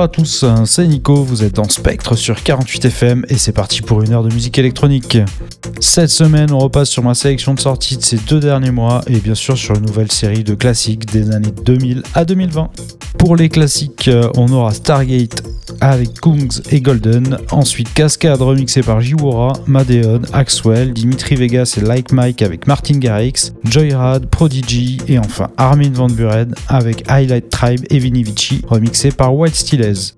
[0.00, 3.82] Bonjour à tous, c'est Nico, vous êtes en Spectre sur 48 FM et c'est parti
[3.82, 5.18] pour une heure de musique électronique.
[5.78, 9.18] Cette semaine, on repasse sur ma sélection de sorties de ces deux derniers mois et
[9.18, 12.70] bien sûr sur une nouvelle série de classiques des années 2000 à 2020.
[13.18, 15.42] Pour les classiques, euh, on aura Stargate
[15.80, 22.12] avec Kungs et Golden, ensuite Cascade remixé par Jiwara, Madeon, Axwell, Dimitri Vegas et Like
[22.12, 27.98] Mike avec Martin Garrix, Joyrad, Prodigy et enfin Armin Van Buren avec Highlight Tribe et
[27.98, 30.12] Vinny Vici remixé par White Steelers.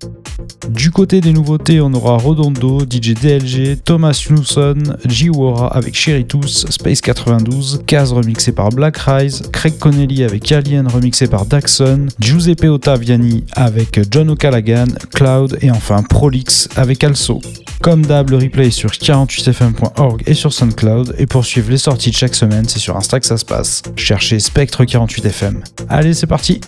[0.71, 7.01] Du côté des nouveautés, on aura Rodondo, DJ DLG, Thomas Newson, Jiwara avec Cheritus, Space
[7.01, 13.45] 92, Kaz remixé par Black Rise, Craig Connelly avec Alien remixé par Daxon, Giuseppe Ottaviani
[13.53, 17.41] avec John O'Callaghan, Cloud et enfin Prolix avec Also.
[17.81, 22.17] Comme d'hab, le replay sur 48fm.org et sur SoundCloud et pour suivre les sorties de
[22.17, 23.83] chaque semaine, c'est sur Insta que ça se passe.
[23.95, 25.63] Cherchez Spectre 48fm.
[25.89, 26.61] Allez, c'est parti!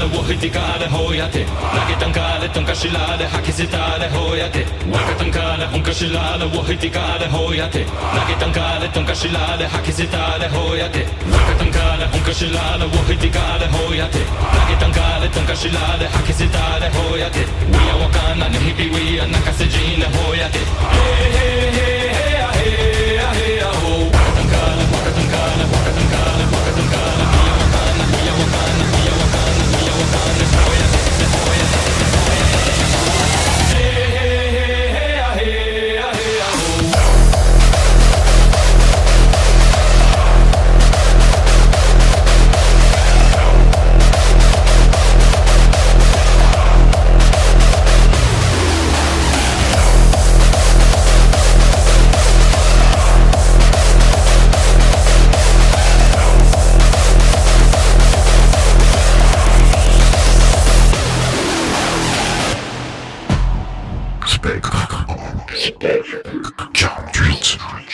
[0.00, 1.46] kaale, wohiti kaale, hoyate.
[1.74, 4.66] Rakitan kaale, tonka shilale, hakisi tale, hoyate.
[4.92, 7.86] Rakatan kaale, hunka shilale, wohiti kaale, hoiate.
[8.16, 11.06] Rakitan kaale, tonka shilale, hakisi tale, hoiate.
[11.32, 14.22] Rakatan kaale, hunka shilale, wohiti kaale, hoyate
[14.56, 21.70] Rakitan kaale, tonka shilale, hakisi tale, hoyate Wia wakana, nihibi wia, nakasejine, he Hey, hey,
[21.70, 24.29] hey, hey, hey, hey, hey, hey,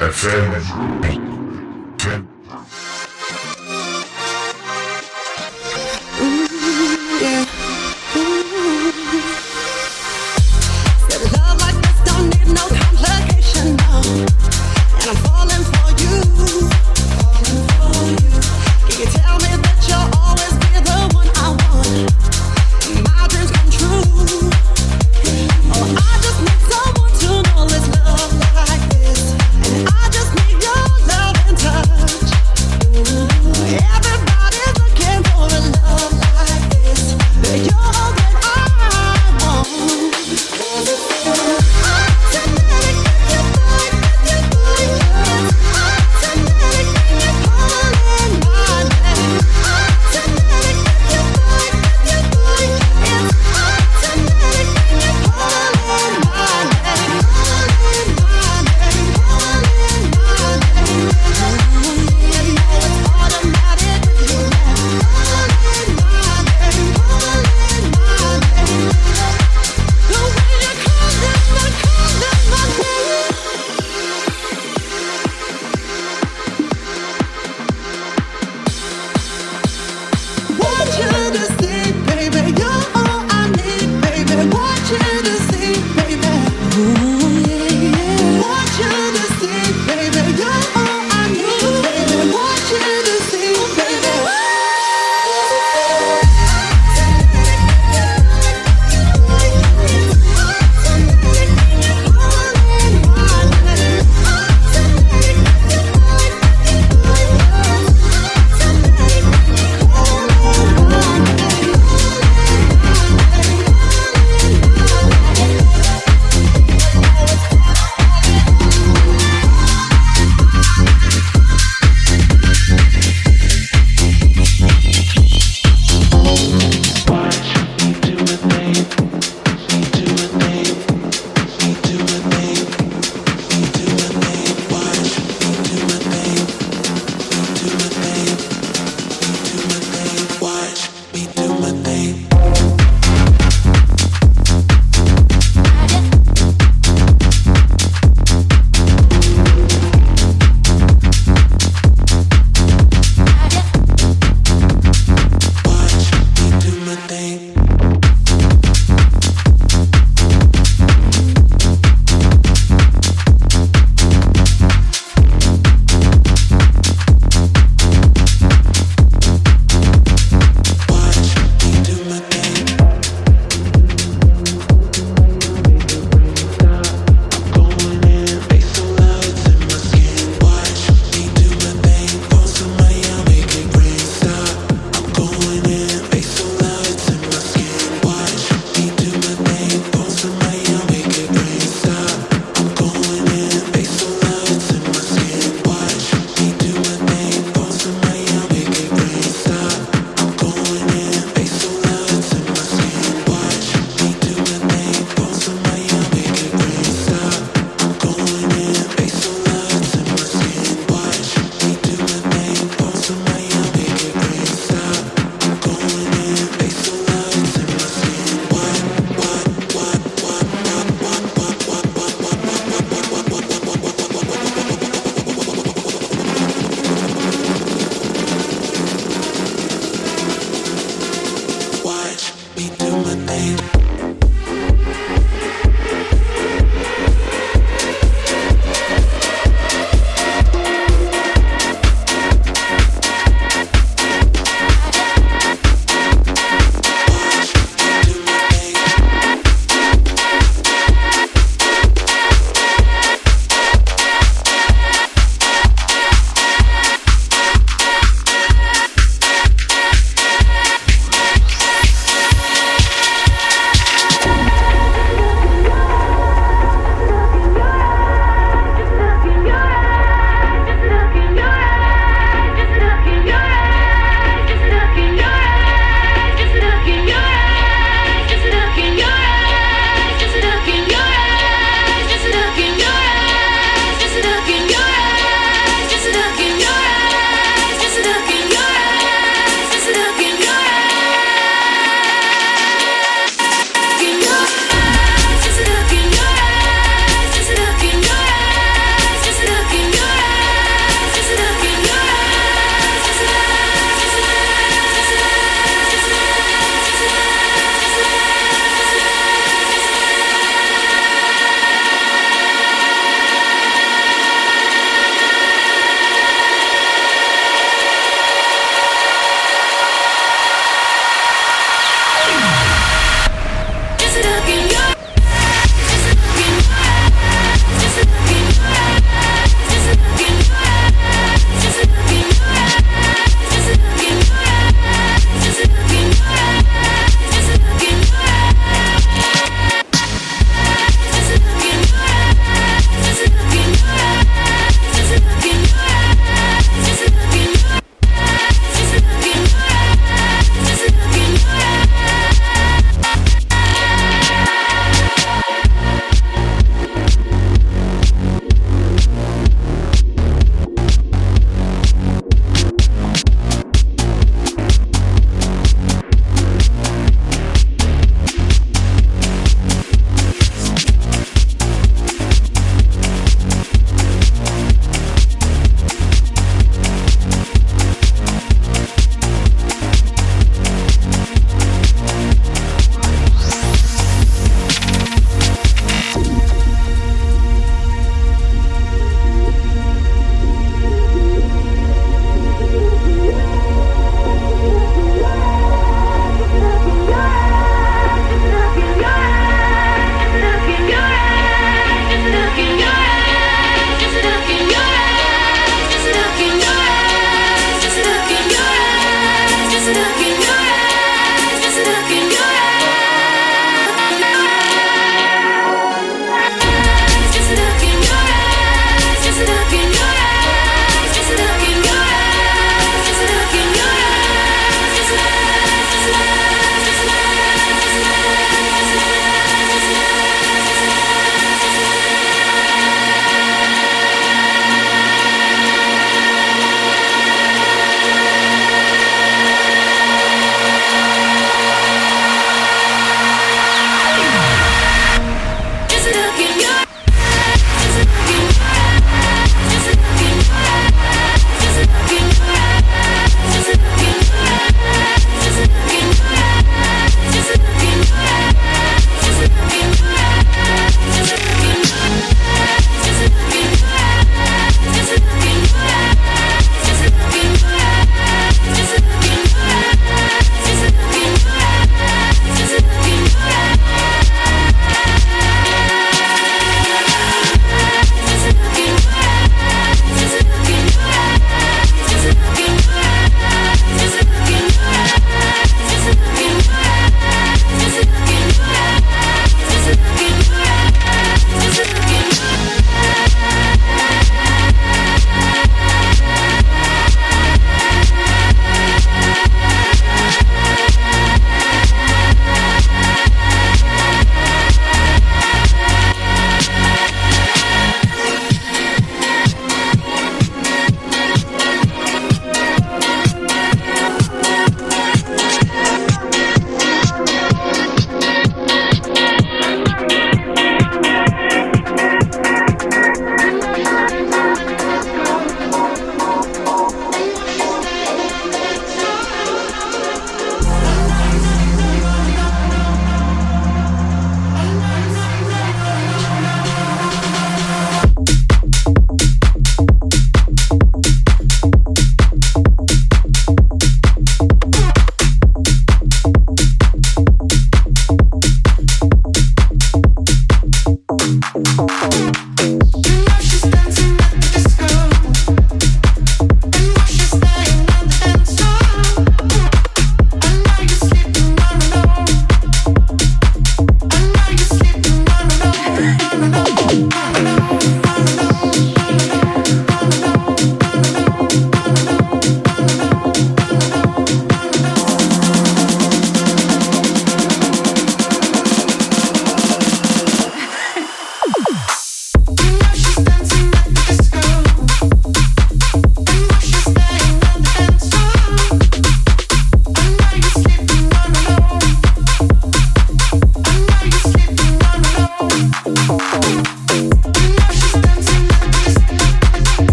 [0.00, 1.29] FM.